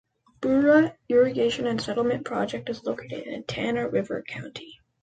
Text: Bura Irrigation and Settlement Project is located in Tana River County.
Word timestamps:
Bura 0.41 0.95
Irrigation 1.09 1.67
and 1.67 1.79
Settlement 1.79 2.25
Project 2.25 2.69
is 2.71 2.83
located 2.83 3.27
in 3.27 3.43
Tana 3.43 3.87
River 3.87 4.23
County. 4.27 4.79